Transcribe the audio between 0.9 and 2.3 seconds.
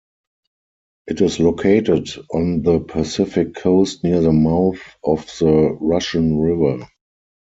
It is located